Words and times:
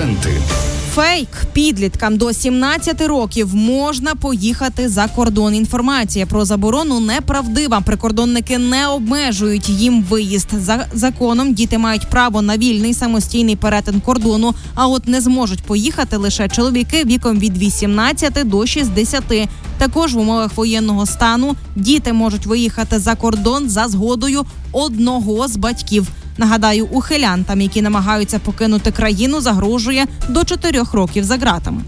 акценти. 0.00 0.40
Фейк 0.94 1.28
підліткам 1.52 2.16
до 2.16 2.32
17 2.32 3.00
років 3.00 3.54
можна 3.54 4.14
поїхати 4.14 4.88
за 4.88 5.06
кордон. 5.06 5.54
Інформація 5.54 6.26
про 6.26 6.44
заборону 6.44 7.00
неправдива. 7.00 7.80
Прикордонники 7.80 8.58
не 8.58 8.88
обмежують 8.88 9.68
їм 9.68 10.02
виїзд. 10.02 10.48
За 10.52 10.86
законом 10.92 11.54
діти 11.54 11.78
мають 11.78 12.10
право 12.10 12.42
на 12.42 12.56
вільний 12.56 12.94
самостійний 12.94 13.56
перетин 13.56 14.00
кордону. 14.00 14.54
А 14.74 14.86
от 14.86 15.08
не 15.08 15.20
зможуть 15.20 15.62
поїхати 15.62 16.16
лише 16.16 16.48
чоловіки 16.48 17.04
віком 17.04 17.38
від 17.38 17.58
18 17.58 18.48
до 18.48 18.66
60. 18.66 19.22
Також 19.78 20.14
в 20.14 20.18
умовах 20.18 20.56
воєнного 20.56 21.06
стану 21.06 21.56
діти 21.76 22.12
можуть 22.12 22.46
виїхати 22.46 22.98
за 22.98 23.14
кордон 23.14 23.68
за 23.68 23.88
згодою 23.88 24.44
одного 24.72 25.48
з 25.48 25.56
батьків. 25.56 26.08
Нагадаю, 26.40 26.86
ухилянтам, 26.86 27.60
які 27.60 27.82
намагаються 27.82 28.38
покинути 28.38 28.90
країну, 28.90 29.40
загрожує 29.40 30.06
до 30.28 30.44
4 30.44 30.82
років 30.92 31.24
за 31.24 31.36
ґратами. 31.36 31.82